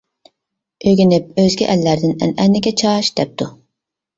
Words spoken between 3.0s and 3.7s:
دەپتۇ.